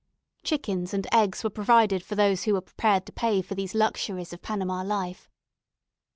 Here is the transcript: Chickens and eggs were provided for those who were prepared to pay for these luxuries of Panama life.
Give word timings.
Chickens 0.41 0.95
and 0.95 1.05
eggs 1.13 1.43
were 1.43 1.51
provided 1.51 2.01
for 2.03 2.15
those 2.15 2.45
who 2.45 2.53
were 2.53 2.61
prepared 2.61 3.05
to 3.05 3.11
pay 3.11 3.43
for 3.43 3.53
these 3.53 3.75
luxuries 3.75 4.33
of 4.33 4.41
Panama 4.41 4.81
life. 4.81 5.29